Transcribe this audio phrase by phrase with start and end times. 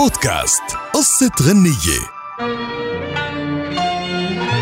[0.00, 0.62] بودكاست.
[0.94, 2.00] قصة غنية.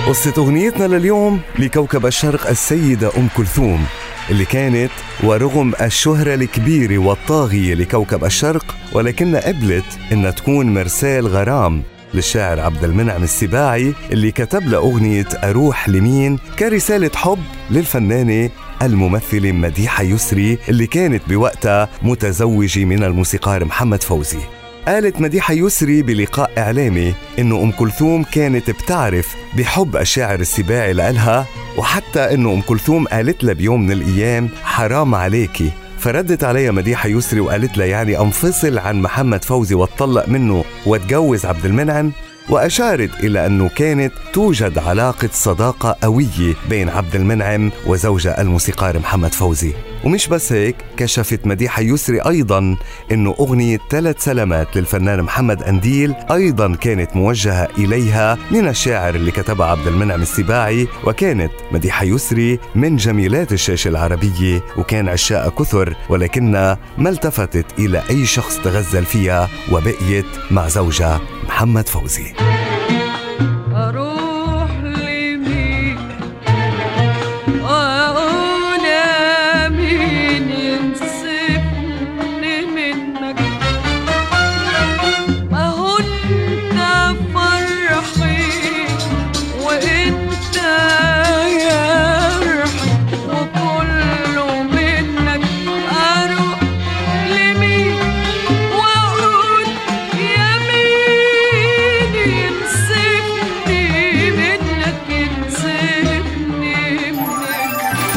[0.07, 3.85] قصة أغنيتنا لليوم لكوكب الشرق السيدة أم كلثوم
[4.31, 4.91] اللي كانت
[5.25, 11.83] ورغم الشهرة الكبيرة والطاغية لكوكب الشرق ولكنها قبلت إنها تكون مرسال غرام
[12.15, 18.51] للشاعر عبد المنعم السباعي اللي كتب له أغنية أروح لمين كرسالة حب للفنانة
[18.83, 24.59] الممثلة مديحة يسري اللي كانت بوقتها متزوجة من الموسيقار محمد فوزي.
[24.89, 32.35] قالت مديحة يسري بلقاء إعلامي إنه أم كلثوم كانت بتعرف بحب الشاعر السباعي لإلها وحتى
[32.35, 37.79] إنه أم كلثوم قالت لها بيوم من الأيام حرام عليكي فردت عليها مديحة يسري وقالت
[37.79, 42.13] لها يعني أنفصل عن محمد فوزي واتطلق منه واتجوز عبد المنعم
[42.51, 49.73] وأشارت إلى أنه كانت توجد علاقة صداقة قوية بين عبد المنعم وزوجة الموسيقار محمد فوزي.
[50.05, 52.77] ومش بس هيك كشفت مديحة يسري أيضا
[53.13, 59.67] أنه أغنية ثلاث سلامات للفنان محمد أنديل أيضا كانت موجهة إليها من الشاعر اللي كتبها
[59.67, 67.11] عبد المنعم السباعي وكانت مديحة يسري من جميلات الشاشة العربية وكان عشاء كثر ولكنها ما
[67.11, 72.58] التفتت إلى أي شخص تغزل فيها وبقيت مع زوجها محمد فوزي.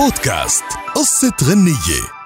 [0.02, 0.64] بودكاست
[0.96, 2.21] قصة غنية.